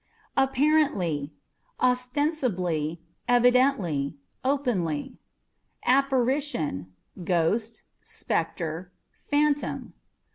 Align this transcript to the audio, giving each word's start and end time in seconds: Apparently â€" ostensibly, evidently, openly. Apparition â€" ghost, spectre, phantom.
Apparently 0.35 1.31
â€" 1.79 1.91
ostensibly, 1.91 3.03
evidently, 3.27 4.17
openly. 4.43 5.19
Apparition 5.85 6.91
â€" 7.15 7.23
ghost, 7.23 7.83
spectre, 8.01 8.91
phantom. 9.29 9.93